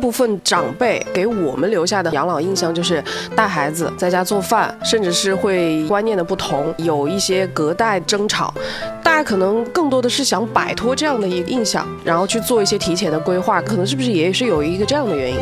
[0.00, 3.02] 部分长辈给我们留下的养老印象就是
[3.36, 8.52] 带孩子在家做饭，甚至是会观念的不同，有一些隔代争吵。
[9.02, 15.36] 大家可能更多的是想摆脱这样的一个印象，然后去做一些提前的规划，可能是不是也是有一个这样的原因？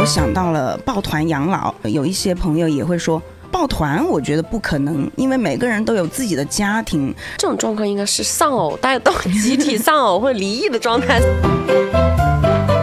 [0.00, 3.22] 我想到了抱团养老，有一些朋友也会说。
[3.52, 7.14] 抱团，我觉得不可能，因为每个人都有自己的家庭。
[7.36, 11.20] 这种状况应该是丧偶，大家都集体丧偶或者离异的状态。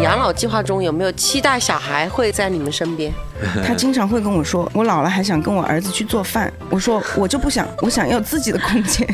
[0.10, 3.14] 养老计划中有没有期待小孩会在你们身边？
[3.64, 9.08] 他经常会跟我说：“我老了还想跟我儿子去做饭。”我说：“我就不想，我想要自己的空间。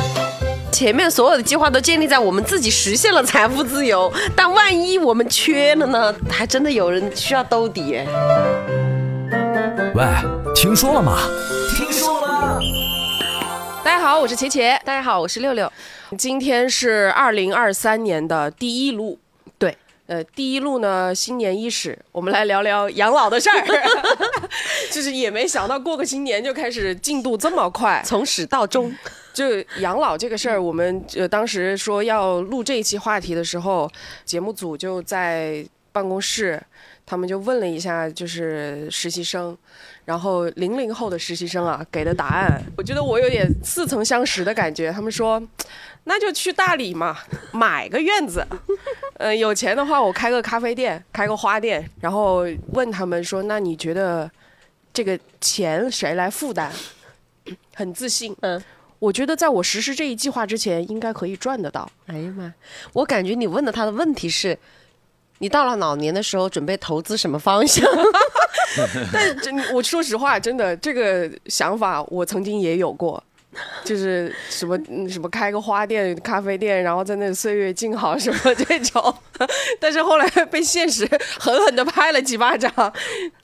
[0.72, 6.14] ”前面所有的计划都建立在我们自己实现了财富自由，但万一我们缺了呢？
[6.30, 8.00] 还真的有人需要兜底。
[9.94, 10.06] 喂，
[10.54, 11.18] 听说了吗？
[11.76, 12.58] 听说了。
[13.84, 14.78] 大家好，我是茄茄。
[14.86, 15.70] 大家好，我是六六。
[16.16, 19.29] 今天是二零二三年的第一路，对，
[20.10, 23.64] 呃，第一路呢，新年伊始，我们来聊聊养老的事儿。
[24.90, 28.92] 就是也没想到过个新年就开始进度这么快，从始到终。
[29.32, 29.44] 就
[29.78, 33.88] 养老这个事儿，我们呃当时说要录这一期话题的时候，
[34.24, 36.60] 节目组就在办公室。
[37.06, 39.56] 他们就问了一下，就是实习生，
[40.04, 44.92] 然后零零后的实习生啊给的答案，我觉得我有点似曾相识的感觉。
[44.92, 45.42] 他们说，
[46.10, 47.16] 那就去大理嘛，
[47.52, 48.44] 买个院子，
[49.16, 51.88] 呃，有钱的话我开个咖啡店，开个花店。
[52.00, 54.28] 然后问他们说，那你觉得
[54.92, 56.68] 这个钱谁来负担？
[57.76, 58.60] 很自信，嗯，
[58.98, 61.88] 我觉得在我实施这一计划之前，应该可以赚得到。
[62.06, 62.52] 哎呀妈，
[62.92, 64.58] 我感觉你问的他的问题是。
[65.42, 67.82] 你到了老年的时候，准备投资什么方向？
[69.10, 73.24] 但真我说实话，真的这个想法我曾经也有过，
[73.84, 74.78] 就是什么
[75.08, 79.14] 什么开个花店、咖啡店，然后在那岁月静好什么这种。
[79.80, 82.72] 但是后来被现实狠狠的拍了几巴掌。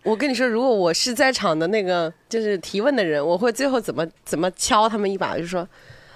[0.03, 5.67] 我跟你说，如果我是在场的那个就是提问的人，我会最后怎么怎么敲他们一把，就说。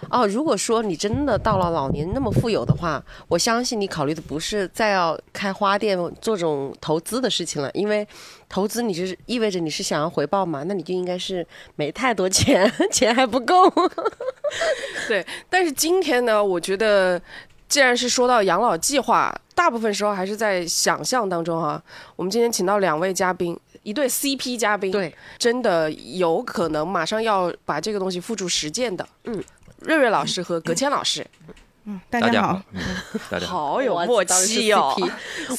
[0.09, 8.07] 哦，如果说你真的到了老年那么富有的话，我相信你考虑的不是再要开花店做这种投资的事情了，因为
[8.49, 11.47] 投资你是意味着你是想要回报嘛，那你就应该是
[11.77, 13.71] 没太多钱， 钱还不够。
[15.07, 17.21] 对，但是今天呢，我觉得
[17.69, 21.81] 既然是说到养老计划，大部分时候还是在想象当中哈。
[22.17, 29.43] 我们今天请到两位嘉宾，一对 CP 嘉宾，对，真的有可能马上要把这个东西付诸实践的，嗯。
[29.81, 31.27] 瑞瑞老师和葛谦老师，
[31.85, 32.63] 嗯，大家好，
[33.31, 34.95] 大家好有默契哦。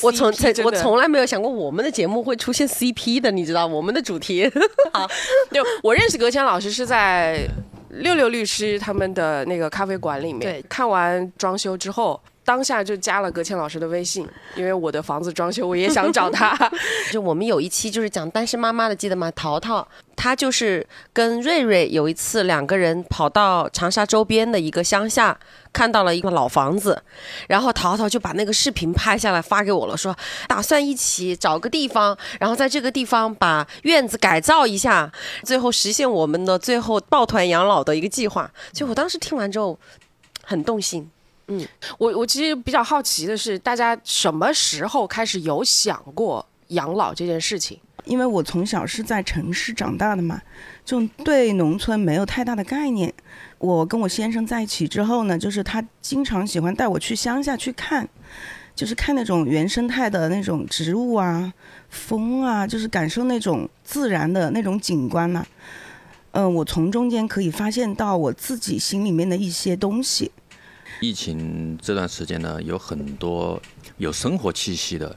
[0.01, 0.31] 我从
[0.63, 4.49] 我从来没有想过我们的节目会出现 CP 的，你知道我们的主题。
[4.93, 5.07] 好，
[5.51, 7.47] 就我认识葛谦老师是在
[7.89, 12.21] 六六律师他们的那个咖啡馆里面，对，看完装修之后。
[12.43, 16.57] 当下就加了葛倩老师的微信，因为我的房子装修，我也想找他。
[17.11, 19.31] 就我们有一期就是讲单身妈妈的，记得吗？
[19.31, 25.37] 淘淘，她就是跟瑞瑞有一次两个人跑到长沙周边的一个乡下，
[25.71, 27.01] 看到了一个老房子，
[27.47, 30.15] 然后淘淘就把那个视频拍下来发给我了，说
[30.47, 35.11] 打算一起找个地方，然后在这个地方把院子改造一下，
[35.43, 38.51] 最后实现我们的最后抱团养老的一个计划。
[38.73, 39.77] 就我当时听完之后，
[40.43, 41.09] 很动心。
[41.51, 41.67] 嗯，
[41.97, 47.77] 我我其实比较好奇的是，大家什么时候开始有想过养老这件事情？
[48.05, 50.41] 因为我从小是在城市长大的嘛，
[50.85, 53.13] 就对农村没有太大的概念。
[53.57, 58.07] 我跟我先生在一起之后呢，就是他经常喜欢带我去乡下去看，
[58.73, 61.53] 就是看那种原生态的那种植物啊、
[61.89, 65.45] 风啊，就是感受那种自然的那种景观呢。
[66.31, 70.31] 嗯，我从中间可以发现到我自己心里面的一些东西。
[71.01, 73.59] 疫情这段时间呢，有很多
[73.97, 75.13] 有生活气息的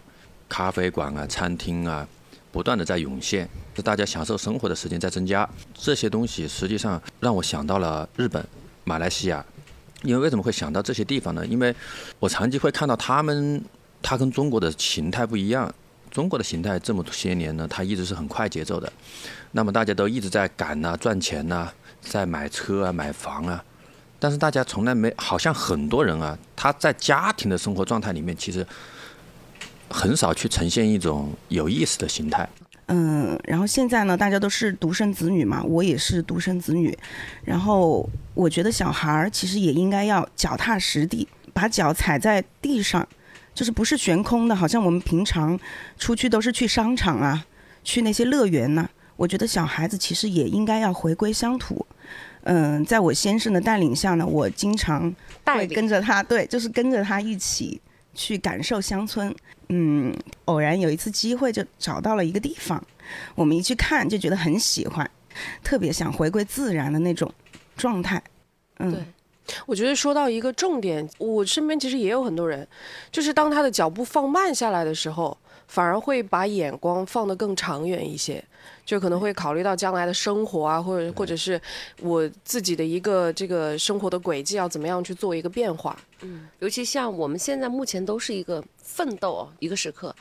[0.49, 2.09] 咖啡馆啊、餐厅啊，
[2.51, 3.47] 不断的在涌现，
[3.77, 5.47] 是大家享受生活的时间在增加。
[5.75, 8.43] 这些东西实际上让我想到了日本、
[8.85, 9.45] 马来西亚。
[10.03, 11.47] 因为为什么会想到这些地方呢？
[11.47, 11.75] 因为
[12.19, 13.63] 我长期会看到他们，
[14.01, 15.73] 它跟中国的形态不一样。
[16.11, 18.91] 中国的形态这么些年呢，它一直是很快节奏的。
[19.53, 21.71] 那么大家都一直在赶呐、赚钱呐，
[22.01, 23.63] 在买车啊、买房啊。
[24.25, 28.67] 但是大家从来没，好像很多人啊，他在家庭的生活状态里面，其实
[29.91, 32.49] 很少去呈现一种有意思的心态。
[32.87, 36.97] 嗯，然后现在呢，大家都是独生子女嘛，我也是独生子女。
[37.45, 43.07] 然后我觉得小孩儿其实也应该要脚踏实地，把脚踩在地上，
[43.55, 45.61] 就是不是悬空的，好像我们平常
[45.99, 47.45] 出去都是去商场啊，
[47.83, 48.89] 去那些乐园呢。
[49.17, 51.87] 我觉得小孩子其实也应该要回归乡土。
[52.45, 55.15] 嗯，在我先生的带领下呢，我经常
[55.45, 57.81] 会跟着他，对，就是跟着他一起
[58.15, 59.35] 去感受乡村。
[59.71, 60.15] 嗯，
[60.45, 62.83] 偶然有一次机会就找到了一个地方，
[63.35, 65.11] 我们一去看就觉得很喜欢，
[65.63, 67.33] 特别想回归自然的那种
[67.77, 68.23] 状态。
[68.79, 69.03] 嗯，对
[69.65, 72.69] 我觉得说到一个重点，我身边其实也有很多人，
[73.11, 75.37] 就是当他的脚步放慢下来的时候，
[75.67, 78.45] 反而会把眼光放得更长远一些，
[78.85, 81.61] 就可能会考虑到将来的生活啊，或者或者是
[82.01, 85.99] 我自己的一个这个生活的轨迹要怎么样去做一个变化。
[86.23, 90.15] 嗯尤其像我们现在目前都是一个奋斗哦，一个时刻。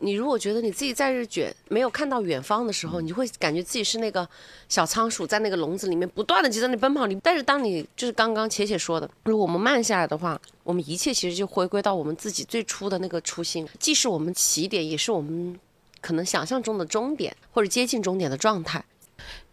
[0.00, 4.28] 你如果觉得你自己在日卷，没有看到远方的时候，你会感觉自己是那个
[4.68, 7.04] 小仓鼠在那个笼子里面不断的就在那里奔跑。
[7.08, 15.58] 你但是当你就是刚刚且且说的，如果我们慢下来的话，我们一切其实就回归到我们自己最初的那个初心，既是我们起点，也是我们
[16.00, 18.84] 可能想象中的终点或者接近终点的状态。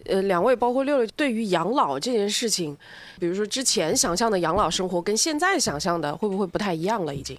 [0.06, 2.78] 呃，两位包括六六，对于养老这件事情，
[3.20, 7.14] 比如说之前想象的养老生活跟现在想象的会不会不太一样了？
[7.14, 7.38] 已经。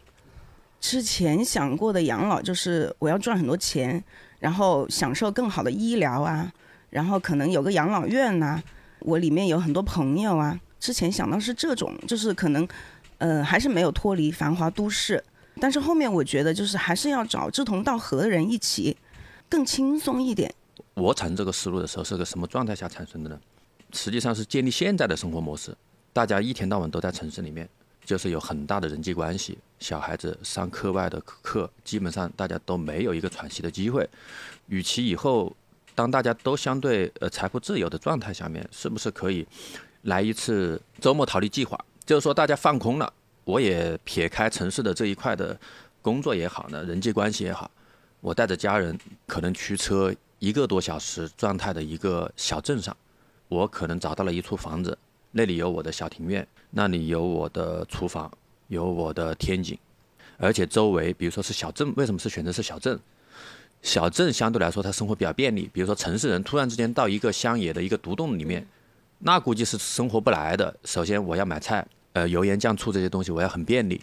[0.80, 4.02] 之前想过的养老就是我要赚很多钱，
[4.40, 6.52] 然后享受更好的医疗啊，
[6.90, 8.62] 然后可能有个养老院呐、
[9.00, 10.58] 我里面有很多朋友啊。
[10.78, 12.66] 之前想到是这种，就是可能，
[13.18, 15.22] 呃，还是没有脱离繁华都市。
[15.60, 18.96] 但是后面我觉得就是还是要找志同道合的人一起，
[19.48, 20.54] 更轻松一点。
[20.94, 23.40] 我产生这个思路的时候是个什么状态下产生的呢？
[23.92, 25.74] 实际上是建立现在的生活模式，
[26.12, 27.68] 大家一天到晚都在城市里面，
[28.04, 29.56] 就是有很大的人际关系。
[29.78, 34.08] 小孩子上课外的课，基本上大家都没有一个喘息的机会。
[34.68, 35.54] 与其以后
[35.94, 39.46] 当大家都相对呃财富自由的状态下面，是不是可以
[40.02, 41.78] 来一次周末逃离计划？
[42.04, 43.12] 就是说大家放空了，
[43.46, 45.56] 我也撇开城市的这一块的
[46.02, 47.70] 工作也好呢，人际关系也好，
[48.20, 52.94] 我带着家人可能驱车一个多小时状态的一个小镇上，
[53.46, 54.98] 我可能找到了一处房子，
[55.30, 58.28] 那里有我的小庭院，那里有我的厨房，
[58.66, 59.78] 有我的天井，
[60.38, 62.98] 而且周围比如说是小镇，为什么是选择是小镇？
[63.80, 65.70] 小镇相对来说，他生活比较便利。
[65.72, 68.66] 比如说城市人突然之间到一个乡野的一个独栋里面，
[69.20, 70.74] 那估计是生活不来的。
[70.84, 71.86] 首先我要买菜，
[72.16, 74.00] 呃，油盐酱醋这些东西我要很便利。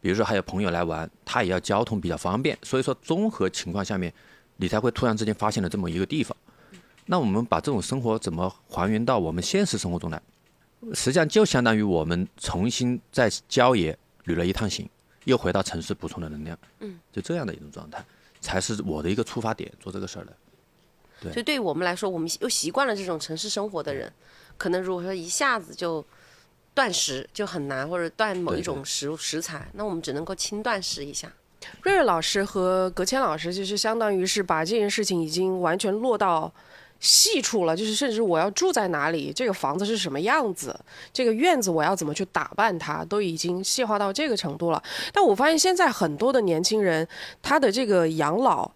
[0.00, 2.56] 比如说还有朋友来玩，他也要交通比较方便。
[2.62, 4.10] 所以说综合情况下面，
[4.56, 6.34] 你才会突然之间发现了这么一个地方。
[7.04, 10.22] 那我们把这种生活怎么还原到我们现实生活中来？
[10.94, 14.88] 实际上就相当于我们重新在郊野旅了一趟行，
[15.24, 16.58] 又回到城市补充了能量。
[16.78, 18.02] 嗯，就这样的一种状态，
[18.40, 20.32] 才是我的一个出发点，做这个事儿的。
[21.20, 24.10] 对所以对于我们来说，我们又习惯了这种城市生活的人，
[24.56, 26.02] 可能如果说一下子就
[26.74, 31.30] 断食就很难，或者断某一种食食材，那我们只能够轻断食一下。
[31.82, 36.50] 瑞瑞老师和葛谦老师，就是相当于是把这件事情已经完全落到
[36.98, 40.78] 细处了，就是甚至我要住在哪里，这个房子是什么样子，
[41.12, 44.82] 这个院子我要怎么去打扮它，都已经细化到这个程度了。
[45.12, 47.06] 但我发现现在很多的年轻人，
[47.42, 48.70] 他的这个养老。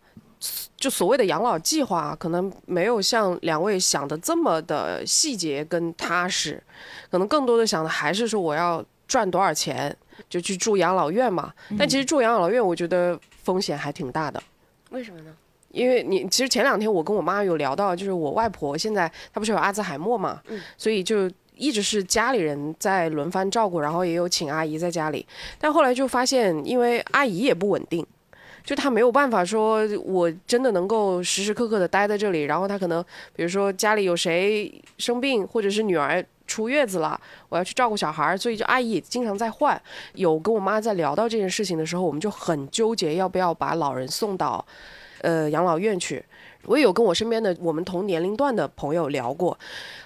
[0.76, 6.62] 就所谓的养老计划啊，可能没有像两位想的这么的细节跟踏实，
[7.11, 9.96] 可能更多的想的还是说我要赚多少钱
[10.29, 11.52] 就去住养老院嘛。
[11.79, 14.43] 但其实住养老院，我觉得风险还挺大的。
[14.91, 15.35] 为什么呢？
[15.70, 25.26] 因为你其实前两天我跟我妈有聊到，就是我外婆现在她不是有阿兹海默嘛，嗯所以就一直是家里人在轮番照顾，然后也有请阿姨在家里，
[25.58, 28.06] 但后来就发现，因为阿姨也不稳定。
[28.64, 32.44] 就她没有办法说，我真的能够时时刻刻的待在这里。
[32.44, 33.04] 然后她可能，
[33.37, 39.80] 比如说家里有谁生病，或者是女儿出月子了，我要去照顾小孩，所以就阿姨也经常在换。
[40.14, 44.64] 有跟我妈在聊到这件事情的时候，我们就很纠结要不要把老人送到
[45.21, 46.25] 呃养老院去。
[46.64, 49.59] 我也有跟我身边的我们同年龄段的朋友聊过，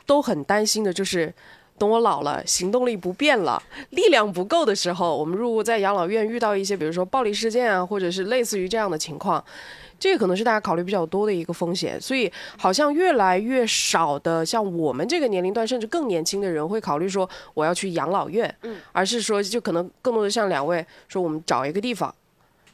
[0.04, 1.32] 都很担心的就是。
[1.78, 9.42] 等我老了，行动力不变了，力量不够的时候，我们如果在养老院遇到一些，比如说暴力事件啊，或者是类似于这样的情况，
[9.98, 12.00] 这个可能是大家考虑比较多的一个风险。
[12.00, 22.12] 所以，好像越来越少的像我们这个年龄段，甚至更年轻的人会考虑说我要去养老院，嗯，而是说就可能更多的像两位说，我们找一个地方，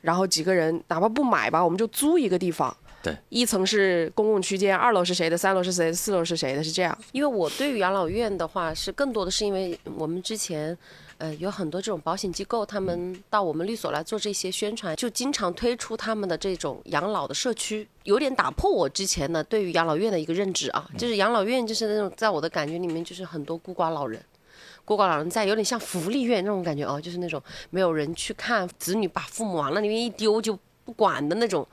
[0.01, 2.75] 然后几个人哪怕不买吧，我们就租一个地方。
[3.05, 6.99] 对，一层是公共区间，二楼是谁的，三楼是谁的，四楼是谁的，是这样。
[7.13, 10.75] 因为我对于养老院的话，是更多的是因为我们之前，
[11.19, 24.19] 呃，有很多这种保险机构，他们到我们律所来做这些宣传，就经常推出他们的这种养老的社区，有点打破我之前呢对于养老院的一个认知啊，就是养老院就是那种在我的感觉里面就是很多孤寡老人。
[24.87, 31.67] 孤寡老人在有点像福利院那种感觉哦，就是那种没有人去看，子女把父母往那里面一丢就不管的那种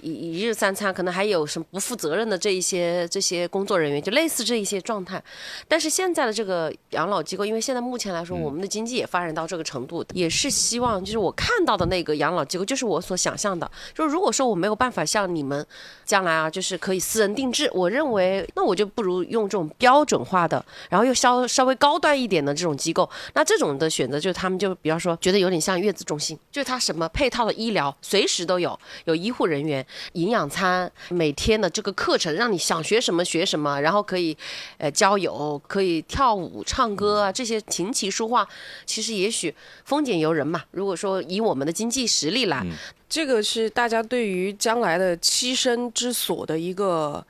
[0.00, 5.22] 一一日三餐，可能还有什么不负责任的这一些这些工作人员，就类似这一些状态。
[5.66, 13.70] 但是现在的这个养老机构，因为现在目前来说，我们的经济也发展到这个程度，也是希望就是我看到的那个养老机构，就是我所想象的。
[13.94, 15.66] 就是如果说我没有办法像你们
[16.04, 23.08] 将来啊，就是可以私人定制，我认为那我就不如用这种标准化的，然后又稍稍微高端一点的这种机构。
[23.34, 34.36] 那这种的选择就是他们就比方说觉得有点像月子中心，就是它什么配套的医疗随时都有，有医护人员、营养餐，每天的这个课程让你想学什么学什么，然后可以
[34.78, 38.44] 呃交友，可以跳舞、唱歌啊这些琴棋书画，
[38.84, 39.54] 其实也许
[39.84, 40.64] 风景由人嘛。
[40.72, 42.66] 如果说以我们的经济实力来，
[43.08, 47.24] 这个是大家对于将来的栖身之所的一个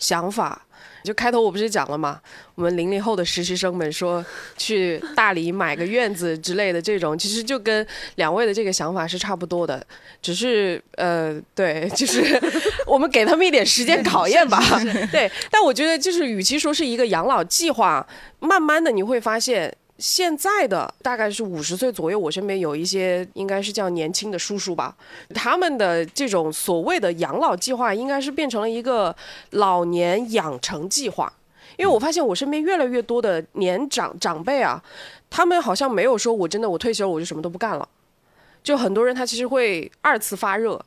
[0.00, 0.66] 想法。
[1.04, 2.18] 就开头我不是讲了嘛？
[2.54, 4.24] 我们零零后的实习生们说
[4.56, 9.86] 去大理买个院子之类的，这种其实就跟两位的这个想法是差不多的，
[10.22, 12.40] 只是呃，对，就是
[12.88, 14.60] 我们给他们一点时间考验吧。
[15.12, 18.04] 对，但我觉得就是与其说是一个养老计划，
[18.40, 19.72] 慢慢的你会发现。
[19.98, 24.96] 现在的大概是五十岁左右，我身边有一些应该是叫年轻的叔叔吧，
[25.34, 29.14] 他们的这种所谓的养老计划，应该是变成了一个
[29.50, 31.32] 老年养成计划。
[31.76, 34.82] 因为我发现我身边越来越多的年长长辈啊，
[35.30, 37.88] 他们好像没有说我真的我退休我就什么都不干了，
[38.62, 40.80] 就很多人他其实会二次发热。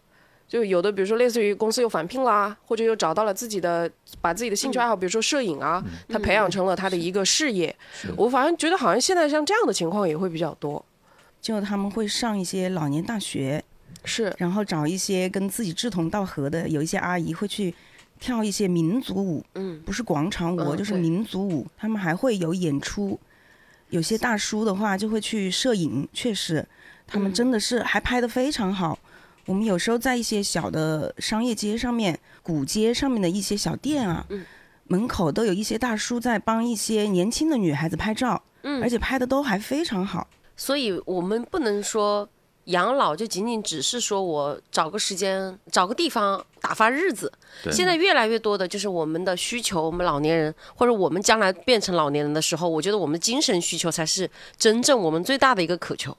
[0.48, 3.89] 就有的，比如说类似于公司又返聘啦，或者又找到了自己的，
[4.22, 7.75] 把自己的兴趣爱好，比如说摄影啊，他培养成了他的一个事业。
[8.16, 10.84] 我反正觉得好像现在像这样的情况也会比较多，
[11.42, 13.62] 就他们会上一些老年大学，
[14.06, 17.75] 是，然后找一些跟自己志同道合的，有一些阿姨会去
[18.18, 23.20] 跳一些民族舞，嗯，不是广场舞，就是民族舞，他们还会有演出。
[23.89, 26.66] 有些大叔的话就会去摄影，确实，
[27.06, 28.98] 他们真的是还拍的非常好。
[29.48, 34.27] 我们有时候在一些小的商业街上面、古街上面的一些小店啊，
[34.88, 40.27] 门口都有一些大叔在帮一些年轻的女孩子拍照，嗯，而且拍的都还非常好。
[40.58, 42.27] 所以我们不能说
[42.66, 47.32] 养老就仅仅只是说我找个时间、找个地方打发日子。
[47.72, 56.18] 现在越来越多的就是我们的需求，我们老年人或者我们将来变成老年人的时候，我觉得我们的精神需求才是真正我们最大的一个渴求。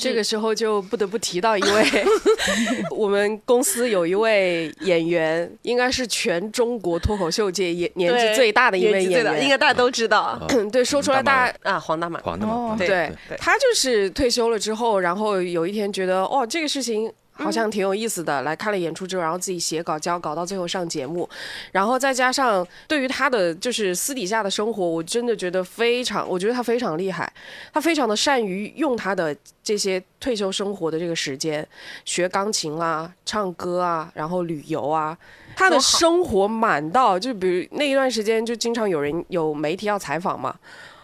[0.00, 2.04] 这个时候就不得不提到一位
[2.90, 10.40] 我们公司有一位演员，应该是全中国脱口秀界也年纪最大的一位演员，应该大家都知道。
[10.72, 17.12] 对，说出来大家啊，黄大马，黄大马，对，他就是退休了之后，然后有一天觉得，哦，这个事情。
[17.38, 21.28] 好像挺有意思的，来看了演出之后，然后自己写稿交稿，到最后上节目，
[21.72, 27.32] 然后再加上对于他的就是私底下的生活，我真的觉得非常，我觉得他非常厉害，
[27.72, 31.66] 他非常的善于用他的这些退休生活的这个时间
[32.04, 35.16] 学钢琴啦、唱歌啊，然后旅游啊，
[35.54, 40.54] 他的生活满到就比如那一段时间就经常有人有媒体要采访嘛。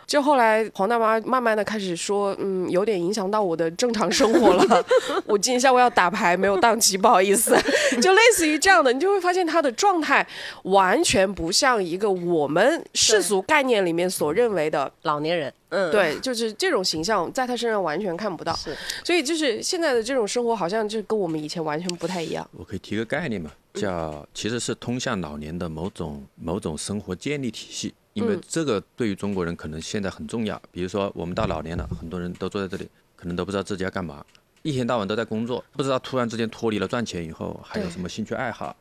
[0.06, 4.84] 就后来黄大妈慢慢的开始说，嗯，有点影响到我的正常生活了。
[5.26, 7.56] 我今天下午要打牌，没有档期，不好意思。
[8.00, 10.26] 就类似于这样的，你就会发现他的状态
[10.64, 15.52] 完全不像一个我们世俗概念里面所认为的老年人。
[15.70, 18.54] 嗯，对，就是这种形象在他身上完全看不到。
[18.54, 22.48] 是，所以就是现在的这种生活，好像就跟我们以前完全不太一样。
[22.52, 27.92] 我可以提个概念嘛，叫其实是通向老年的某种某种生活建立体系。
[28.14, 30.60] 因为这个对于中国人可能现在很重要。
[30.72, 34.24] 比如说，我们到老年了，很多人都坐在这里，可能都不知道自己要干嘛，
[34.62, 38.74] 一天到晚都在工作，不知道突然之间脱离了赚钱以后还有什么兴趣爱好，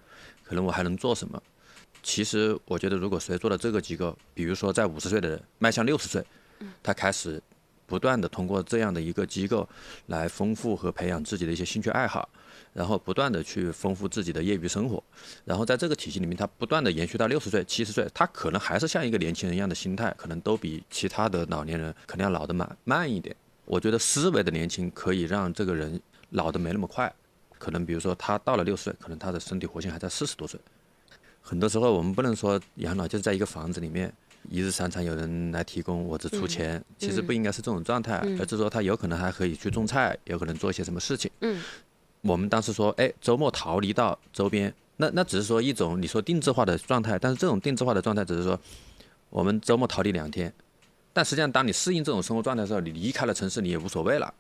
[0.44, 1.42] 可能我还能做什么。
[2.04, 6.24] 其实我觉得，如果谁做了这个机构，比如说在五十岁的人迈向六十岁，
[6.84, 7.42] 他开始
[7.88, 9.68] 不断的通过这样的一个机构
[10.08, 12.30] 来丰富和培养自己的一些兴趣爱好。
[12.74, 15.02] 然后不断的去丰富自己的业余生活，
[15.46, 23.36] 然后在这个体系里面，他不断的延续到六十岁、七十岁，他可能还是像一个年轻人一样的心态，可能都比其他的老年人可能要老得慢慢一点。
[23.66, 26.02] 我觉得思维的年轻可以让这个人
[26.32, 27.14] 老得没那么快。
[27.58, 30.60] 可能比如说他到了六十岁，可能他的身体活性还在四十多岁。
[31.42, 34.12] 很多时候我们不能说养老就是在一个房子里面
[34.50, 41.30] 一日三餐有人来提供，我只出钱，其实不应该是这种状态，而是说他有可能还可以去种菜，有可能做一些什么事情。
[41.42, 41.62] 嗯。
[42.24, 48.58] 我们当时说，哎，周末逃离到周边，那那只是说一种你说定制化的状态，但是这种定制化的状态只是说，
[49.30, 50.52] 我们周末逃离两天，
[51.12, 54.34] 但实际上当你适应这种生活状态的时候，你离开了城市你也无所谓了。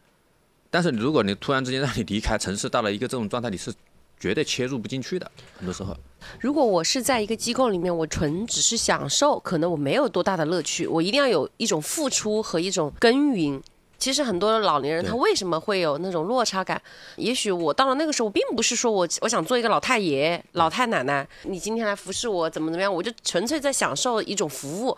[0.69, 3.73] 但是如果你突然之间让你离开城市，到了一个这种状态，你是
[4.17, 5.29] 绝对切入不进去的。
[5.57, 5.93] 很多时候，
[6.39, 13.61] 如果我是在一个机构里面，我纯只是享受，可能我没有多大的乐趣，我一定要有一种付出和一种耕耘。
[13.97, 16.81] 其实很多老年人他为什么会有那种落差感？
[17.15, 24.97] 也许我到了那个时候，并不是说我我想做一个老太爷、老太奶奶，你今天来服侍我怎么怎么样，我就纯粹在享受一种服务，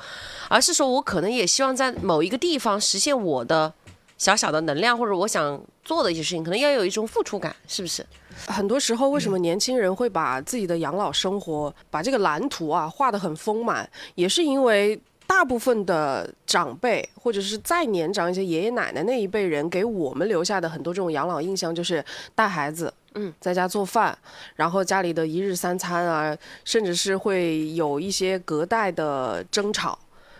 [0.49, 3.71] 而是说我可能也希望在某一个地方实现我的
[4.17, 8.03] 小小的能量，或者我想做的一些事情，可能要有一种付出感，是不是？
[8.47, 22.03] 很多时候，为什么年轻人会把自己的养老生活、把这个蓝图啊画得很丰满，也是因为大部分的长辈或者是再年长一些爷爷奶奶那一辈人给我们留下的很多这种养老印象，就是
[22.33, 24.17] 带孩子，嗯，在家做饭，
[24.55, 29.97] 然后家里的一日三餐啊，甚至是会有一些隔代的争吵。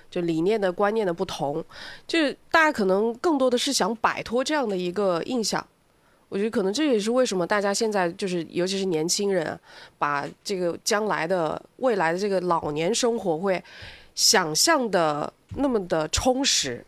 [0.08, 1.62] 就理念的观念的不同，
[2.08, 5.66] 就是大家可能更多的是想摆脱这样的一个印象。
[6.30, 9.60] 我觉得可能这也是为什么大家现在就是，尤其是年轻人啊，
[9.98, 13.62] 把这个将来的未来的这个老年生活会
[14.16, 16.84] 想象的那么的充实，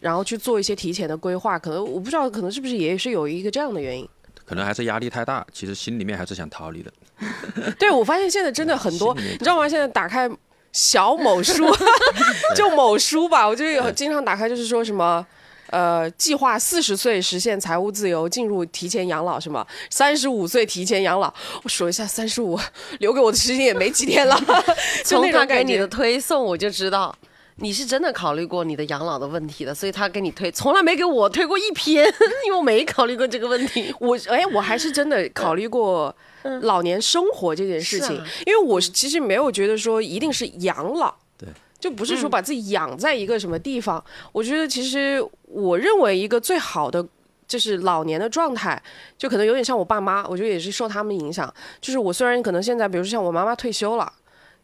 [0.00, 1.58] 然后去做一些提前的规划。
[1.58, 4.06] 可能我不知道，可能是不是也是有一个这样的原因。
[4.44, 6.92] 可能还是压力太大，其实心里面还是想逃离的。
[7.78, 9.68] 对，我发现现在真的很多， 你知道吗？
[9.68, 10.30] 现在打开
[10.72, 11.64] 小某书，
[12.54, 15.26] 就某书吧，我就有经常打开，就是说什么。
[15.70, 19.66] 呃，计划四十岁实现财务自由，进入提前养老是吗？
[19.90, 21.32] 三十五岁提前养老，
[21.62, 22.58] 我数一下，三十五
[23.00, 24.38] 留给我的时间也没几天了，
[25.04, 25.86] 就从他给你的。
[25.96, 27.16] 推送，我就知道
[27.56, 32.04] 你是真的考虑过你的养老的问题的，所以他给你推，从来没给我推过一篇，
[32.44, 33.94] 因为我没考虑过这个问题。
[33.98, 36.14] 我哎，我还是真的考虑过
[36.62, 44.02] 老年生活这件事情，啊因为我是其实没有觉得说一定是养老，对，就不是说把自己养在一个什么地方。
[44.32, 47.06] 我觉得其实我认为一个最好的
[47.46, 48.82] 就是老年的状态，
[49.16, 51.52] 就可能有点像我爸妈，我觉得也是受他们影响。
[51.80, 54.12] 就是我虽然可能现在，比如说像我妈妈退休了。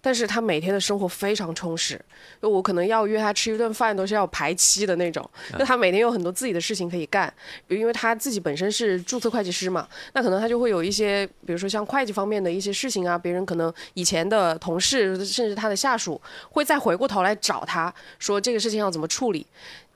[0.03, 1.99] 但是他每天的生活非常充实，
[2.43, 5.27] 就我可能要约他吃一顿饭都是要排期的那种。
[5.53, 7.33] 那他每天有很多自己的事情可以干，
[7.67, 19.47] 比如因为他自己本身是注册会计师嘛，那可能他就会有一些，比如说像会计方面的一些事情啊，别人可能以前的同事甚至他的下属会再回过头来找他说这个事情要怎么处理。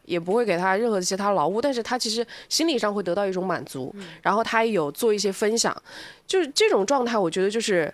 [0.05, 5.77] 也不会给他任何的其他劳务，但是他其实心理上会得到一种满足，然后他也有做一些分享，
[6.29, 7.93] 就是这种状态，我觉得就是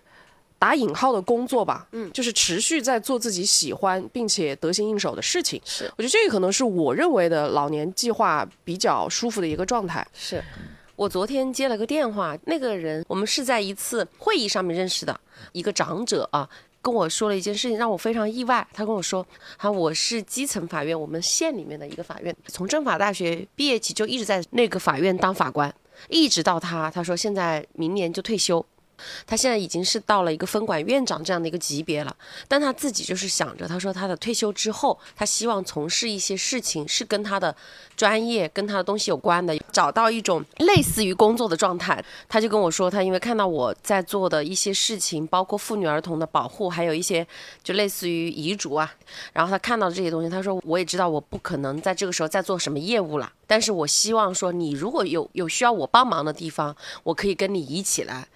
[0.62, 5.60] 打引号的工作吧，嗯，就是持续在做自己喜欢并且得心应手的事情。
[5.64, 10.06] 是我觉得这个可能是我认为的老年计划比较舒服的一个状态。
[10.14, 10.40] 是
[10.94, 16.48] 我昨天接了个电话，那个人我们是在一次会议上面认识的，一个长者啊。
[16.80, 18.64] 跟我说了一件事情，让我非常意外。
[18.72, 19.26] 他跟我说
[19.58, 25.72] ：“啊，我是基层法院，我们县里面的一个法院，从政法大学毕业起就一直在那个法院当法官，
[26.08, 28.64] 一直到他，他说现在明年就退休。
[29.26, 32.16] 他现在已经是到了一个分管院长这样的一个级别了，
[32.48, 37.54] 但他自己就是想着，他说他的退休之后，他希望从事一些事情是跟他的
[37.96, 42.02] 专业、跟他的东西有关的，找到一种类似于工作的状态。
[42.28, 47.26] 他就跟我说，他因为看到我在做的一些事情，包括妇女儿童的保护，还有一些
[47.62, 48.92] 就类似于遗嘱啊，
[49.32, 58.26] 然后他看到这些东西，他说我也知道我不可能在这个时候再做什么业务了，但是我希望说你如果有有需要我帮忙的地方，我可以跟你一起来。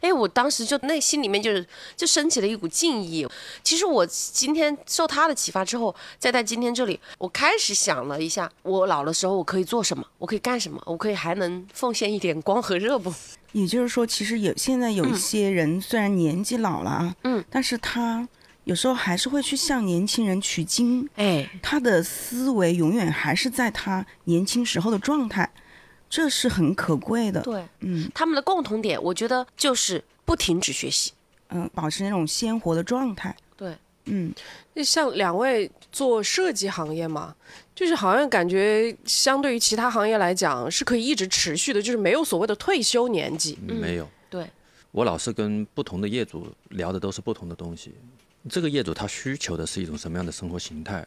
[0.00, 3.26] 哎，我当时就内心里面就是就升起了一股敬意。
[3.62, 13.12] 其实我今天受他的启发之后，再在今天这里，我开始想了一下，我老的时候我可以做什么，我可以干什么，我可以还能奉献一点光和热不？
[13.52, 18.28] 也就是说，其实有现在有一些人虽然年纪老了啊，嗯，但是他
[18.64, 25.50] 有时候还是会去向年轻人取经，哎，他的思维永远还是在他年轻时候的状态，
[26.10, 27.40] 这是很可贵的。
[27.42, 31.12] 对，嗯他们的共同点，我觉得就是不停止学习。
[31.50, 33.34] 嗯，保持那种鲜活的状态。
[33.56, 34.32] 对，嗯，
[34.74, 37.34] 那像两位做设计行业嘛，
[37.74, 43.58] 就是好像感觉相对于其他行业来讲是可以一直持续的，就是没有所谓的退休年纪。
[43.66, 44.06] 嗯没有。
[44.28, 44.46] 对，
[44.90, 47.94] 我老是跟不同的业主聊的都是不同的东西。
[48.50, 51.06] 这个业主他需求的是一种什么样的生活形态？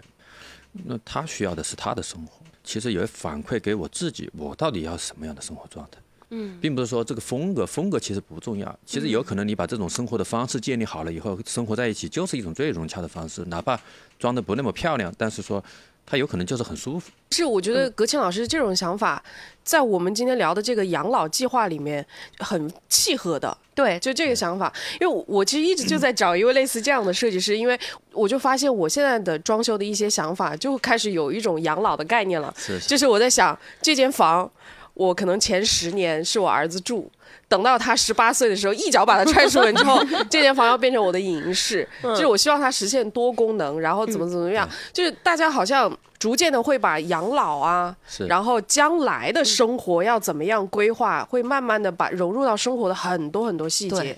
[0.71, 2.43] 那他需要的是他的生活。
[2.63, 5.99] 其实也反馈给我自己，我到底要什么样的生活状态？
[6.33, 8.79] 嗯，并不是说这个风格，风格其实不重要。
[8.85, 13.43] 其实有可能你把这种生活的方式建立好了以后，生活在一起就是一种最融洽的方式。
[13.45, 13.77] 哪怕
[14.17, 15.61] 装的不那么漂亮，但是说
[16.05, 17.11] 它有可能就是很舒服。
[17.31, 19.23] 是我觉得格钦老师这种想法，
[19.63, 22.05] 在我们今天聊的这个养老计划里面
[22.39, 23.57] 很契合的。
[23.73, 27.79] 对，就这个想法，因为我我其实一直就在找一位类似这样的设计师，因为
[28.11, 32.53] 我就发现我现在的装修的一些想法就开始有一种养老的概念了。
[32.57, 34.51] 是是就是我在想这间房，
[34.93, 37.09] 我可能前十年是我儿子住，
[37.51, 48.25] 等到他十八岁的时候，一脚把他踹出门之后， 这间房要变成我的影音室，就是我希望他实现多功能，然后怎么怎么样，就是大家好像逐渐的会把养老啊，是。
[48.27, 54.17] 然后将来的生活要怎么样规划，会慢慢的把融入到生活的很多很多细节。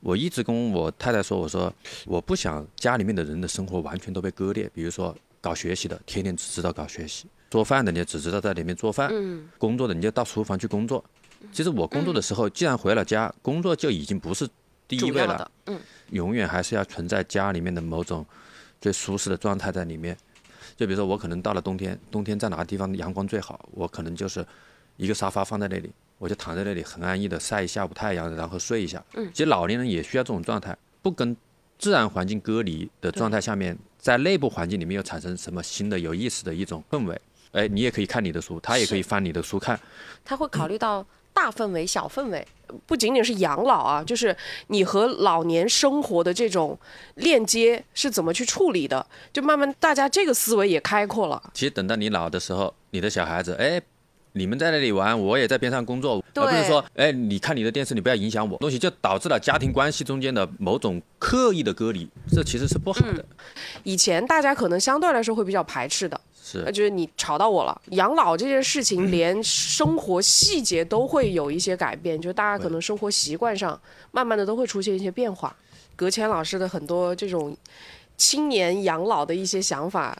[0.00, 1.72] 我一直跟我太太说，我说
[2.04, 9.48] 我不想家里面的人的生活完全都被割裂，比如说搞学习的，天天只知道搞学习；做饭的，你只知道在里面做饭；嗯。
[9.56, 11.04] 工作的，你就到厨房去工作。
[11.52, 14.48] 其实我工作的时候，既然回了家，工作就已经不是
[14.86, 18.24] 第一位了嗯，永远还是要存在家里面的某种
[18.80, 20.16] 最舒适的状态在里面。
[20.76, 24.44] 就比如说，我可能到了冬天，冬天在哪个地方阳光最好，我可能就是
[24.96, 29.02] 一个沙发放在那里，我就躺在那里很安逸的晒一下午太阳，然后睡一下。
[29.14, 31.36] 嗯其实老年人也需要这种状态，不跟
[31.78, 37.20] 自然环境隔离的状态下面，在内部环境里面又产生什么新的有意思的一种氛围。
[37.52, 39.78] 哎，你也可以看你的书，他也可以翻你的书看。
[40.24, 41.04] 他会考虑到
[41.40, 42.46] 大氛围、小氛围，
[42.84, 46.78] 不仅仅是养老啊，就是你和老年生活的这种
[47.14, 51.42] 链接是怎么去处理的，就慢慢大家这个思维也开阔了。
[51.54, 53.80] 其实等到你老的时候，你的小孩子，哎，
[54.32, 63.24] 你们在那里玩，我也在边上工作，对而不是说，哎，你看你的电视，你不要影响我，东西就导致了家庭关系中间的某种刻意的隔离，这其实是不好的。
[63.82, 67.82] 以前大家可能相对来说会比较排斥的，是呃，就是你吵到我了。
[67.90, 73.80] 养老这件事情，连生活细节都会有一些改变，就大家可能生活习惯上，
[74.12, 75.56] 慢慢的都会出现一些变化。
[75.96, 77.56] 葛谦老师的很多这种
[78.16, 80.16] 青年养老的一些想法，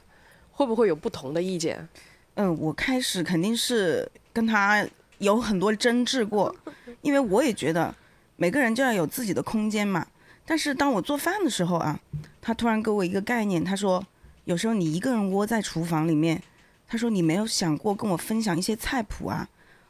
[0.51, 1.89] 会不会有不同的意见？
[2.35, 4.87] 嗯，我开始肯定是跟他
[5.19, 6.55] 有很多争执过，
[7.03, 7.95] 因为我也觉得
[8.37, 10.07] 每个人就要有自己的空间嘛。
[10.47, 11.99] 但是当我做饭的时候啊，
[12.41, 14.05] 他突然给我一个概念，他说
[14.45, 16.43] 有时候你一个人窝在厨房里面，
[16.89, 19.49] 他说你没有想过跟我分享一些菜谱啊，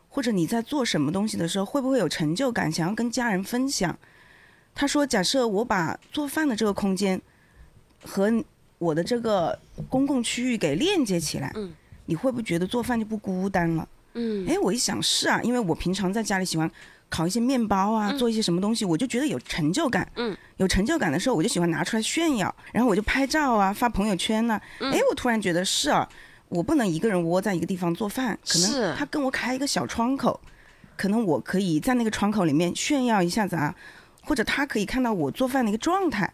[0.08, 3.96] 或者你在做什么东西的时候会不会有成就感，想要跟家人分享？
[4.74, 7.20] 他说，假设我把做饭的这个空间
[8.04, 8.44] 和
[8.78, 11.72] 我的这个公共区域给链接起来，嗯
[12.10, 13.88] 你会不会觉得做饭就不孤单了？
[14.14, 14.44] 嗯。
[14.48, 16.68] 哎，我一想是啊，因为我平常在家里喜欢
[17.08, 20.10] 烤一些面包啊，做一些什么东西，我就觉得有成就感。
[20.16, 24.90] 嗯，有成就感的时候，我就喜欢拿出来炫耀，然后我就拍照啊，发朋友圈呐、嗯。
[24.92, 26.08] 哎、我突然觉得是啊，
[26.48, 30.40] 我不能一个人窝在一个地方做饭，可能他跟我开一个小窗口，
[30.96, 33.72] 可能我可以在那个窗口里面炫耀一下子啊，
[34.22, 36.28] 或者他可以看到我做饭的一个状态，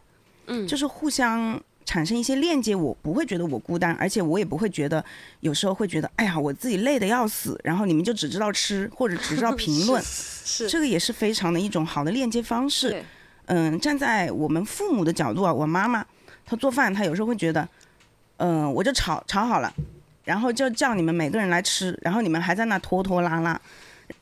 [0.46, 5.02] 嗯，就是互相产生一些链接，我不会觉得我孤单，而且我也不会觉得
[5.40, 13.02] 有时候会觉得，哎呀，我自己累得要死，然后你们就只知道吃或者只知道 评论，是这个也是非常的一种好的链接方式。
[13.46, 16.04] 嗯，站在我们父母的角度啊，我妈妈
[16.44, 17.66] 她做饭，她有时候会觉得，
[18.38, 19.72] 嗯、我就炒炒好了，
[20.24, 23.60] 然后就叫你们每个人来吃，然后你们还在那拖拖拉拉。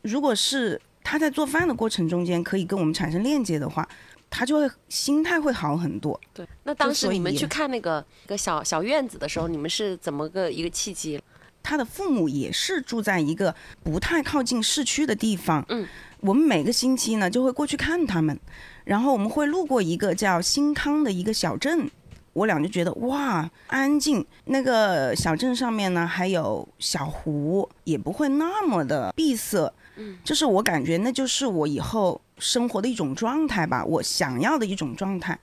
[0.02, 3.88] 如果是她在做饭的过程中间可以跟我们产生链接的话，
[4.36, 6.20] 她就会心态会好很多。
[6.32, 6.44] 对。
[6.64, 11.22] 那当时你们去看那个个小小院子的时候，你们是怎么个一个契机？
[11.62, 15.64] 他的父母也是住在一个不太靠近市区的地方。
[15.68, 15.86] 嗯，
[16.20, 18.38] 我们每个星期呢就会过去看他们，
[18.84, 21.88] 然后我们会路过一个叫新康的一个小镇。
[22.34, 24.26] 我俩就觉得哇，安静。
[24.46, 29.72] 那个小镇上面呢还有小湖，也不会那么的闭塞。
[29.96, 35.38] 嗯，就是我感觉那就是我以后生活的一种状态吧，我想要的一种状态。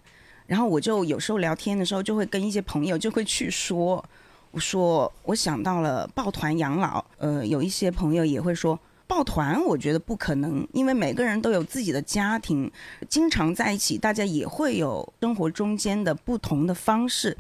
[0.48, 4.04] 然后我就有时候聊天的时候，就会跟一些朋友就会去说，
[4.52, 8.78] 我说我想到了抱团养老，呃，有一些朋友也会说
[9.08, 12.70] 抱团，我觉得不可能，因为每个人都有自己的家庭，
[13.08, 17.38] 经常在一起，大家也会有生活中间的不同的方式。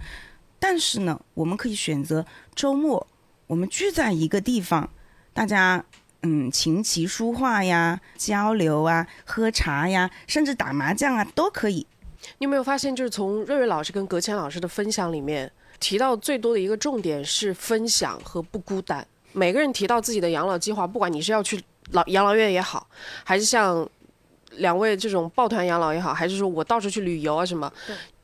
[0.57, 3.05] 但是呢，我们可以选择周末，
[3.47, 4.89] 我们聚在一个地方，
[5.33, 5.83] 大家
[6.23, 11.85] 嗯琴棋书画呀、交流啊、喝茶呀，甚至打麻将啊都可以。
[12.37, 19.05] 你有没有发现，就是从瑞瑞老师跟葛谦老师的分享里面提到最多的一个重点是分享和不孤单。
[19.33, 21.59] 每个人提到自己的养老计划，不管你是要去
[21.91, 22.87] 老养老院也好，
[23.23, 23.89] 还是像
[24.57, 27.71] 两位这种抱团养老也好，还是说我到处去旅游啊什么，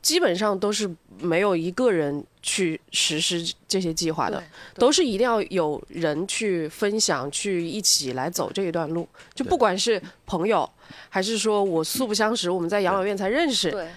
[0.00, 0.88] 基本上都是
[1.20, 4.42] 没有一个人去实施这些计划的，
[4.74, 9.06] 都是一定要有人去分享，去一起来走这一段路。
[9.34, 10.68] 就不管是朋友，
[11.08, 13.88] 还是说我素不相识，我们在养老院才认识，对，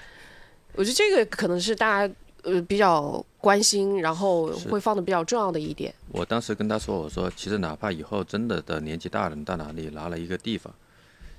[0.76, 5.94] 我觉得这个可能是大家呃比较关心，然后会放的比较重要的一点。
[6.12, 10.74] 我当时跟他说，我说其实哪怕以后真的的年纪大了，你到哪里拿了一个地方，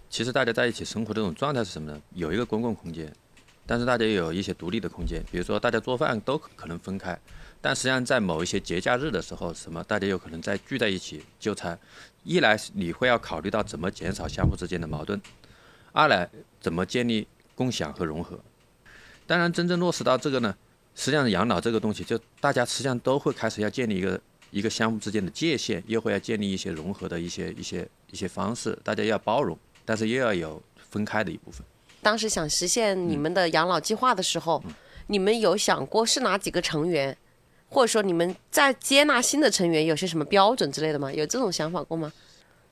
[0.09, 2.01] 其实大家在一起生活这种状态是什么呢？
[2.15, 3.13] 有一个公共空间，
[3.67, 7.19] 但是大家有一些独立的空间，比如说大家做饭都可能分开，
[7.61, 11.79] 但实际上在某一些节假日的时候，什么大家有可能再聚在一起就餐。
[12.25, 15.21] 一来你会要考虑到怎么减少相互之间的矛盾，
[15.93, 16.29] 二来
[16.61, 18.39] 怎么建立共享和融合。
[19.27, 20.55] 当然，真正落实到这个呢，
[20.95, 24.21] 实际上养老这个东西，就大家实际上都会开始要建立一个
[24.51, 31.65] 一个相互之间的界限，又会要建立一些融合的一些一些一些方式，大家要包容，但是又要有分开的一部分。
[32.03, 34.63] 当时想实现你们的养老计划的时候，
[35.07, 37.17] 你们有想过是哪几个成员，
[37.69, 41.13] 或者说你们在接纳新的成员有些什么标准之类的吗？
[41.13, 42.13] 有这种想法过吗？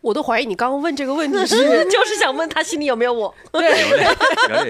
[0.01, 1.57] 我都怀疑你刚刚问这个问题是
[1.91, 3.35] 就是想问他心里有没有我？
[3.53, 4.09] 有点有点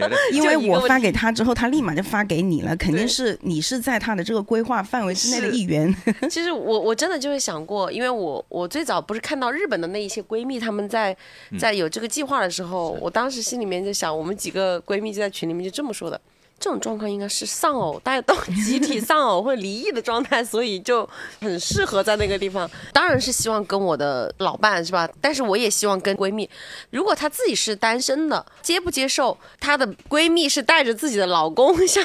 [0.01, 5.95] 有点， 因为我发给他之后，他立马就发给你了，肯定是你是在他的这个规划范围之内的一员。
[6.29, 11.17] 其实我我真的就是想过，因为我我最早不是看到日本的那一些闺蜜她们在
[11.59, 16.21] 在有这个计划的时候，我当时心里面就想，我们几个闺蜜就在群里面就这么说的。
[16.61, 21.09] 这种状况应该是丧偶，大家都集体丧偶或离异的状态，所以就
[21.41, 22.71] 很适合在那个地方。
[22.93, 25.09] 当然是希望跟我的老伴是吧？
[25.23, 26.49] 但是我也希望跟闺蜜。
[26.91, 32.05] 如果她自己是单身的，接不接受她的闺蜜是带着自己的老公，像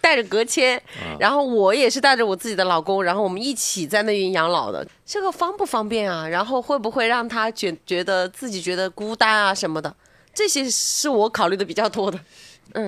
[0.00, 0.82] 带着隔 签，
[1.18, 6.26] 然后我也是带着我自己的老公，然后我们一起在那边养老的，这个方不方便啊？
[6.26, 9.94] 然后会不会让她觉觉得自己觉得孤单啊什么的？
[10.32, 12.18] 这些是我考虑的比较多的。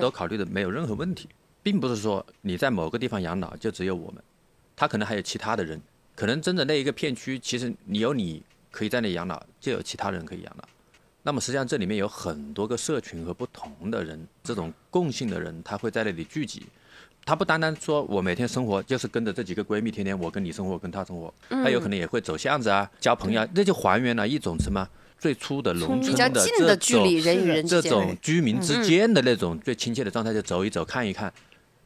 [0.00, 1.28] 都考虑的没有任何问题，
[1.62, 4.22] 并不是说你在某个地方养老就只有我们，
[4.76, 5.80] 他可能还有其他的人，
[6.14, 10.64] 可能真的那一个片区，其实你有你可以在那里养老，就有其他人可以养老。
[11.22, 16.64] 那么实际上这里面有很多个社群和不同的人，这种共性的人，他会在那里聚集。
[17.24, 24.84] 他不单单说我每天生活就是跟着这几个闺蜜，天天我跟你生活，我跟她生活，他有可能也会走巷子啊，交朋友啊，那就还原了一种什么
[25.22, 27.64] 最初的农比村的较近的这种距离，人与人。
[27.64, 31.32] 这种居民之间的那种最亲切的状态，就走一走，看一看。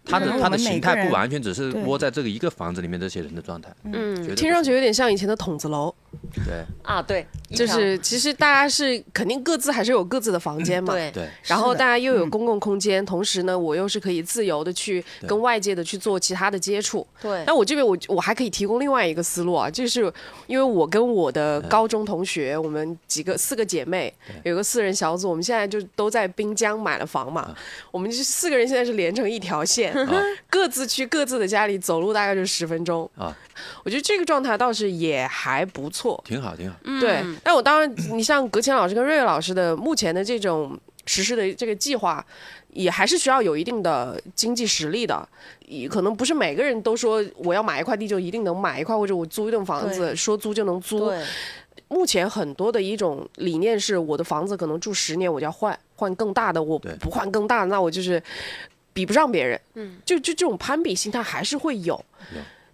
[0.07, 0.41] 他的嗯。
[0.41, 4.35] 他的形态不完全只是窝在这个一个房子里面这些人的状态，嗯。
[4.35, 5.95] 听上去有点像以前的筒子楼，
[6.35, 6.65] 对。
[6.83, 11.11] 啊，对，就是其实大家是肯定各自还是有各自的房间嘛，对。
[11.11, 11.29] 对。
[11.45, 17.07] 然后大家又有公共空间，同时呢，我又是可以自由的去跟外界的去做其他的接触。
[17.21, 17.43] 对。
[17.47, 20.01] 那我这边我我还可以提供另外一个思路啊，就是
[20.47, 24.13] 因为我跟我的高中同学，我们几个四个姐妹
[24.45, 27.55] 有个四人小组，我们现在就都在滨江买了房嘛，
[27.91, 29.93] 我们就四个人现在是连成一条线，
[30.49, 33.09] 各自去各自的家里走路大概就十分钟。
[33.17, 33.37] 啊，
[33.85, 36.16] 我觉得这个状态倒是也还不错。
[36.25, 36.77] 挺好挺好。
[37.01, 42.25] 对，但我当然，你像葛谦老师跟瑞瑞老师的目前的这种实施的这个计划，
[42.71, 45.29] 也还是需要有一定的经济实力的。
[45.67, 51.13] 也可能不是每个人都说我要买一块地就一定能买一块，或者我租一栋房子说租就能租。
[51.89, 58.21] 目前很多的一种理念是，我的房子可能住十年我就要换，换更大的，我不换更大的，那我就是
[58.93, 59.61] 比不上别人。
[59.75, 62.05] 嗯，就就这种攀比心态还是会有。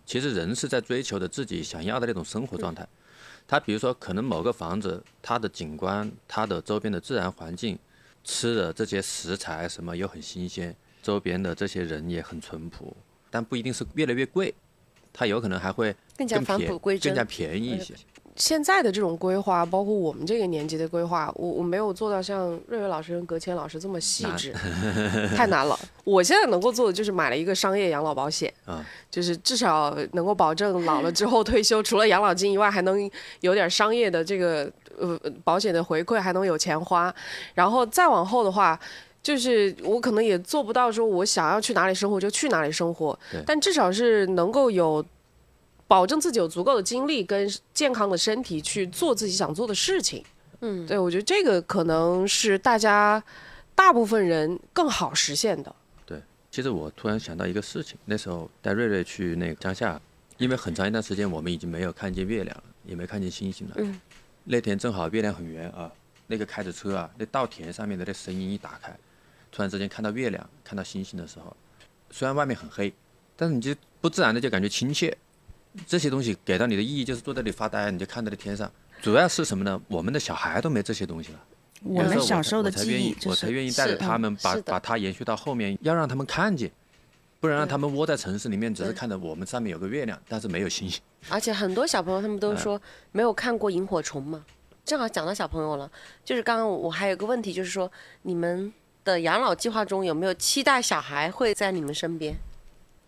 [0.05, 2.87] 其实人是在追求的自己想要的那种生活状态。
[3.47, 7.79] 他比如说，可能某个房子，它的景观、它的周边的自然环境、
[8.25, 12.97] 吃的这些食材什么又很新鲜，周边的这些人也很淳朴，
[13.31, 14.55] 但不一定是越来越贵，
[15.13, 17.95] 它有可能还会更加返璞归真更加便宜一些。
[18.37, 24.53] 现在的这种规划，包括我们这个年纪的规划，我我没有做到像瑞瑞老师跟葛谦老师这么细致，
[25.37, 25.79] 太难了。
[26.05, 37.15] 我现在能够做的就是买了一个商业养老保险，啊就是至少能够保证老了之后退休，除了养老金以外，还能有点商业的这个呃保险的回馈，还能有钱花。
[37.55, 38.79] 然后再往后的话。
[39.23, 43.17] 就是我可能也做不到说我想要去哪里生活就去哪里生活，
[43.47, 45.05] 但至少是能够有
[45.93, 50.25] 保证自己有足够的精力跟健康的身体去做自己想做的事情。
[50.61, 53.23] 嗯，对我觉得这个可能是大家
[53.75, 55.77] 大部分人更好实现的。
[56.07, 56.19] 对
[56.51, 60.01] 其实我突然想到一个事情，那时候带瑞瑞去那个乡下，
[60.39, 63.75] 因为很长一段时间我们已经没有看见月亮了，也没看见星星了。
[63.77, 64.01] 嗯
[64.45, 65.93] 那天正好月亮很圆啊，
[66.27, 68.97] 那个开着车啊，那稻田上面的那声音一打开，
[69.51, 71.55] 突然之间看到月亮、看到星星的时候，
[72.11, 72.91] 虽然外面很黑，
[73.37, 75.15] 但是你就不自然的就感觉亲切。
[75.87, 78.71] 这些东西给到你的意义就是坐在那里发呆，你就看到了天上。
[79.01, 79.81] 主要是什么呢？
[79.89, 81.41] 我们的小孩都没这些东西了。
[81.83, 86.71] 我们小时候的记忆就是我才愿意带着他们把把它延续到后面，要让他们看见，
[87.41, 91.01] 不然让他们窝在城市里面，只是看着我们上面有个月亮，但是没有星星。
[91.29, 92.81] 而且很多小朋友他们都说
[93.11, 94.45] 没有看过萤火虫嘛。
[94.85, 95.91] 正好讲到小朋友了，
[96.25, 97.91] 就是刚刚我还有个问题，就是说
[98.23, 102.37] 你们的养老计划中有没有期待小孩会在你们身边？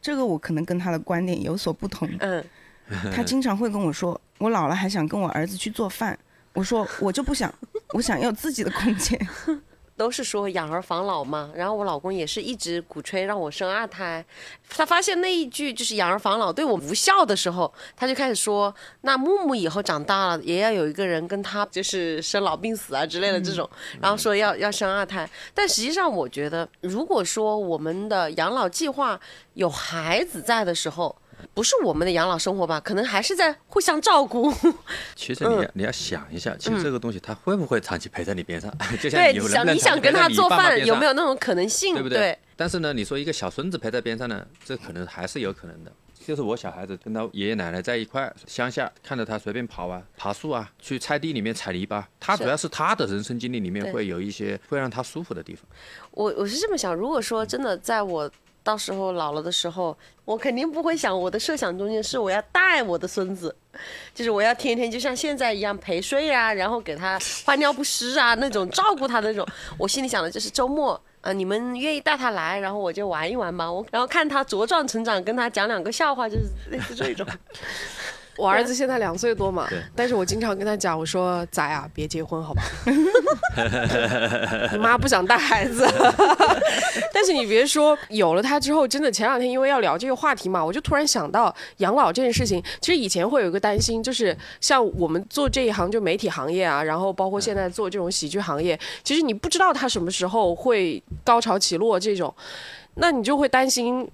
[0.04, 2.06] 这个我可能跟他的观点有所不同。
[2.18, 2.44] 嗯，
[3.10, 6.16] 他经常会跟我说，我老了还想跟我儿子去做饭。
[6.52, 7.50] 我说我就不想，
[7.94, 9.18] 我想要自己的空间。
[9.96, 14.24] 都是说养儿防老嘛，然后我老公也是一直鼓吹让我生二胎。
[14.68, 23.68] 他发现那一句就是养儿防老对我无效的时候，他就开始说，那木木以后长大了也要有一个人跟他就是生老病死啊之类的这种，
[24.00, 25.28] 然后说要要生二胎。
[25.54, 29.18] 但实际上，我觉得如果说我们的养老计划
[29.54, 31.14] 有孩子在的时候，
[31.53, 34.53] 不是我们的养老生活吧，可能还是在互相照顾。
[35.14, 38.70] 其实你要、你要想一下，其实这个东西他会不会长期陪在你边上？
[39.01, 41.12] 就像对，你想你想跟他做饭，有没有？
[41.12, 41.94] 那种可能性？
[41.94, 42.18] 对不对？
[42.18, 45.92] 对但是呢，你说一个小孙子陪在边上呢，这可能还是有可能的。
[46.27, 55.66] 就是我小孩子跟他爷爷奶奶在一块，乡下看着他随便跑啊、爬树啊，去菜地里面踩泥巴，他主要是他的人生经历里面会有一些会让他舒服的地方。
[56.12, 58.31] 我我是这么想，如果说真的在我
[58.64, 63.55] 到时候老了的时候，我肯定不会想我的设想中间是我要带我的孙子，
[64.12, 69.46] 就是我要天天就像现在一样陪睡啊，然后给他换尿不湿啊那种照顾他那种。
[69.79, 71.00] 我心里想的就是周末。
[71.24, 73.72] 啊，你们愿意带他来，然后我就玩一玩嘛。
[73.72, 77.27] 我然后看他茁壮成长，跟他讲两个笑话，就是类似这种。
[78.37, 82.62] 我儿子现在两岁多嘛， 但是我经常跟他讲，我说仔啊，别结婚好吧，
[84.73, 85.87] 你妈不想带孩子。
[87.12, 92.62] 但是你别说，有了他之后，真的前两天因为要聊这个话题嘛，我就突然想到养老这件事情。
[92.81, 102.35] 其实以前会有一个担心，就是像我们做这一行，就媒体行业啊，然后包括现在做这种喜剧行业，其实你不知道他什么时候会高潮起落这种，
[102.97, 104.09] 那你就会担心。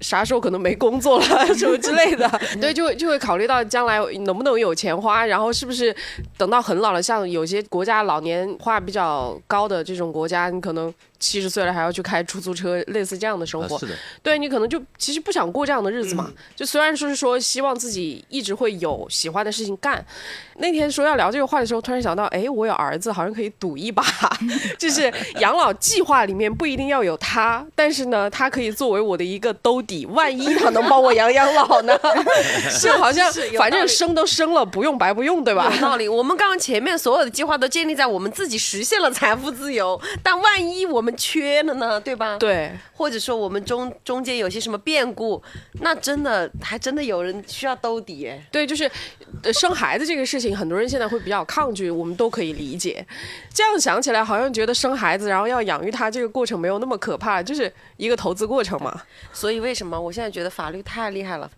[0.00, 2.28] 啥时候可能没工作了 什么之类的，
[2.60, 5.94] 对，就就会考虑到将来能不能有钱花，然后是不是
[6.36, 10.92] 等到很老了，像有些国家老年化比较高的这种国家，你可能
[11.26, 16.30] 七十岁了还要去开出租车，类似这样的生活，啊是的，对你可能就其实不想过这样的日子嘛。
[16.54, 20.04] 就虽然说是说希望自己一直会有喜欢的事情干，
[20.58, 24.02] 那天说要聊这个话的时候，突然想到，哎，我有儿子，好像可以赌一把，
[24.78, 31.98] 就是养老计划里面不一定要有他，但是呢，他可以作为我的一个兜底，万一他能帮我养养老呢，
[32.80, 35.70] 就好像反正生都生了，不用白不用，对吧？
[35.74, 36.08] 有道理。
[36.08, 42.36] 我们刚刚前面所有的计划都建立在我们自己实现了财富自由，但万一我们缺了呢，对吧？
[42.38, 45.42] 对，或者说我们中中间有些什么变故，
[45.80, 48.46] 那真的还真的有人需要兜底哎。
[48.52, 48.90] 对，就是
[49.42, 53.04] 呃生孩子这个事情，很多人现在会比较抗拒，我们都可以理解。
[53.52, 59.02] 这样想起来，好像觉得生孩子然后要养育他这个过程没有那么可怕，就是一个投资过程嘛。
[59.32, 61.50] 所以为什么我现在觉得法律太厉害了，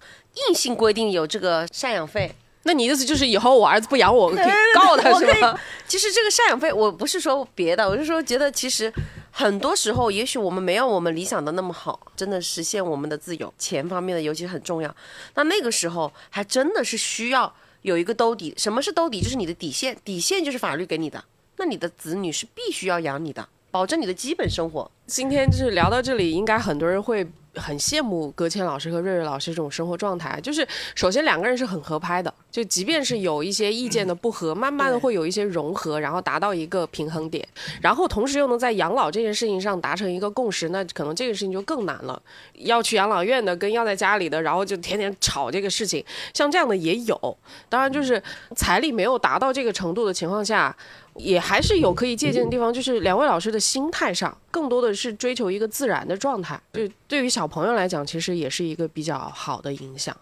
[0.48, 2.32] 硬性规定有这个赡养费？
[2.64, 5.58] 那你意思就是以后我儿子不养我， 我可以告他是吗？
[5.86, 8.92] 其实这个赡养费，我不是说别的，我是说觉得其实
[9.30, 14.94] 很多时候，也许我们没有我们理想的那么好，真的实现我们的自由，钱方面的尤其很重要。
[15.34, 18.52] 那那个时候还真的是需要有一个兜底。
[18.56, 19.22] 什么是兜底？
[19.22, 21.24] 就是你的底线，底线就是法律给你的。
[21.56, 24.90] 那你的子女是必须要养你的，保证你的基本生活。
[25.06, 27.26] 今天就是聊到这里，应该很多人会
[27.58, 30.40] 很羡慕葛谦老师和瑞瑞老师这种生活状态。
[30.40, 37.46] 就是首先两个人是很合拍的，就即便是有一些意见的不合，慢慢的会有一些融合，然后达到一个平衡点，
[37.80, 42.20] 然后同时又能在养老这件事情上达成一个共识，那可能这个事情就更难了。
[42.54, 47.36] 要去养老院的跟要在家里的，然后就天天吵这个事情，像这样的也有。
[47.68, 48.22] 当然，就是
[48.54, 50.74] 财力没有达到这个程度的情况下。
[51.14, 56.60] 也还是有可以借鉴的地方，就是两位老师的心态上，更多的是追求一个自然的状态。
[56.72, 60.16] 就对于小朋友来讲，其实也是一个比较好的影响。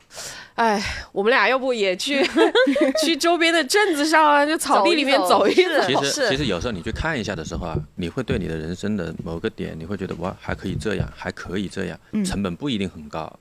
[0.54, 2.24] 哎，我们俩要不也去
[3.04, 5.60] 去周边的镇子上啊，就草地里面走一走。
[5.62, 13.32] 是其实其实有时候你去看一下的时候啊，你会对你的人生的某个点，你会觉得哇还可以这样，还可以这样，成本不一定很高。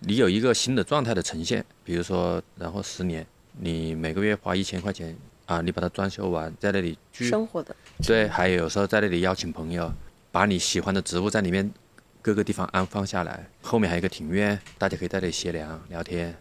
[0.00, 3.24] 你有一个新的状态的呈现，比如说，然后十年，
[3.60, 9.88] 你每个月花一千块钱啊，你把它装修完，在那里居生活的对，还有有时候在那里邀请朋友，
[10.32, 11.72] 把你喜欢的植物在里面
[12.20, 16.34] 各个地方安放下来，后面还有一个庭院，大家可以在这里歇凉、聊天、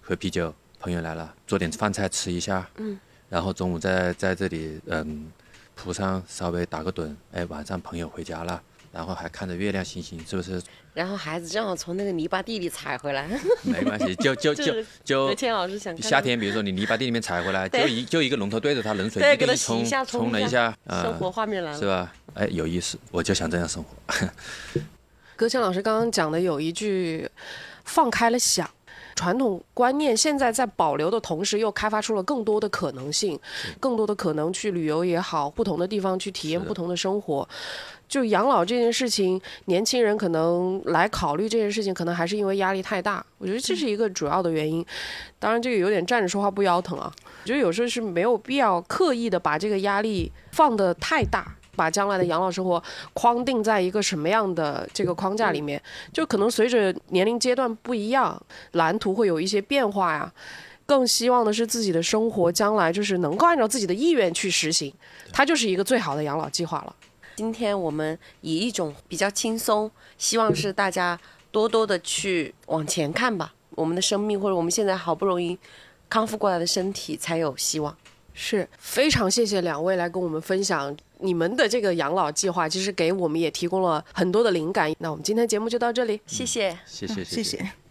[0.00, 0.54] 喝啤酒。
[0.80, 2.96] 朋友来了，做点饭菜吃一下，嗯，
[3.28, 5.26] 然后中午在在这里，嗯，
[5.74, 8.62] 铺上稍微打个盹，哎，晚上朋友回家了，
[8.98, 10.60] 然后还看着月亮星星，是不是？
[10.92, 13.28] 然后孩子正好从那个泥巴地里踩回来，
[13.62, 21.78] 没关系，就就就就葛谦老师想夏天，比如说你泥巴地里面踩回来，就一就一个龙头对着它，冷水一个一冲一下冲冲了一下，啊生活画面来了。
[21.78, 22.12] 是吧？
[22.34, 24.28] 哎，有意思，我就想这样生活。
[25.36, 27.30] 葛谦老师刚刚讲的有一句
[27.86, 28.68] “放开了想”，
[29.18, 33.36] 传统观念现在在保留的同时，又开发出了更多的可能性，
[33.80, 37.48] 更多的可能去旅游也好，不同的地方去体验不同的生活。
[38.08, 43.26] 就养老这件事情，年轻人可能来考虑这件事情，可能还是因为压力太大。
[43.38, 44.86] 我觉得这是一个主要的原因。
[45.40, 47.12] 当然，这个有点站着说话不腰疼啊。
[47.42, 51.57] 我觉得有时候是没有必要刻意的把这个压力放得太大。
[51.78, 52.82] 把将来的养老生活
[53.14, 55.80] 框定在一个什么样的这个框架里面，
[56.12, 58.40] 就可能随着年龄阶段不一样，
[58.72, 60.32] 蓝图会有一些变化呀。
[60.84, 64.92] 更希望的是自己的生活将来就是能够按照自己的意愿去实行，
[65.32, 66.96] 它就是一个最好的养老计划了。
[67.36, 71.18] 今天我们以一种比较轻松，希望是大家
[71.52, 73.54] 多多的去往前看吧。
[73.72, 75.56] 我们的生命或者我们现在好不容易
[76.08, 77.96] 康复过来的身体才有希望。
[78.32, 84.92] 是非常谢谢两位来跟我们分享你们的这个养老计划，其实给我们也提供了很多的灵感。
[84.98, 86.76] 那我们今天节目就到这里，谢谢。
[86.86, 87.87] 谢谢谢谢。